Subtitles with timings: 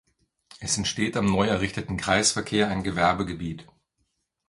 [0.59, 3.67] Es entsteht am neu errichteten Kreisverkehr ein Gewerbegebiet.